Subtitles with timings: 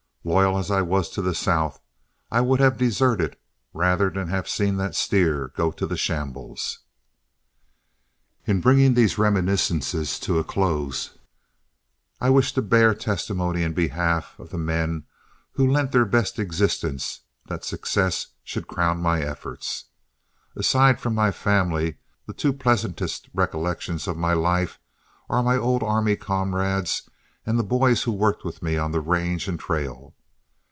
[0.23, 1.79] Loyal as I was to the South,
[2.29, 3.37] I would have deserted
[3.73, 6.77] rather than have seen that steer go to the shambles.
[8.45, 11.17] In bringing these reminiscences to a close,
[12.19, 15.05] I wish to bear testimony in behalf of the men
[15.53, 19.85] who lent their best existence that success should crown my efforts.
[20.55, 21.97] Aside from my family,
[22.27, 24.77] the two pleasantest recollections of my life
[25.31, 27.07] are my old army comrades
[27.43, 30.13] and the boys who worked with me on the range and trail.